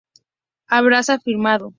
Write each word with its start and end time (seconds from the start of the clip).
habrás 0.65 1.09
afirmado 1.11 1.69